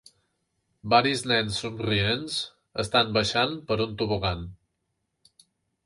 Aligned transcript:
Varis 0.93 1.21
nens 1.31 1.59
somrients 1.65 2.39
estan 2.87 3.15
baixant 3.19 3.57
per 3.69 3.81
un 3.89 3.97
tobogan. 4.03 4.47